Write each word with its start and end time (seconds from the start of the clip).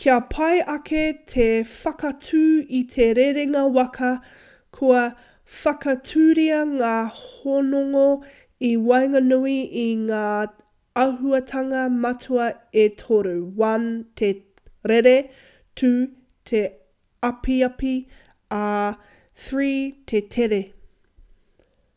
kia 0.00 0.14
pai 0.32 0.54
ake 0.70 1.02
te 1.34 1.44
whakaatu 1.74 2.40
i 2.78 2.80
te 2.94 3.04
rerenga 3.18 3.62
waka 3.76 4.08
kua 4.80 5.04
whakatūria 5.62 6.58
ngā 6.74 6.90
hononga 7.22 8.04
i 8.72 8.74
waenganui 8.90 9.56
i 9.86 9.88
ngā 10.02 10.26
āhuatanga 11.06 11.86
matua 12.06 12.50
e 12.86 12.88
toru: 13.04 13.34
1 13.70 13.88
te 14.22 14.32
rere 14.92 15.16
2 15.86 15.90
te 16.52 16.62
apiapi 17.34 17.96
ā 18.62 18.72
3 19.50 19.74
te 20.14 20.26
tere 20.36 20.64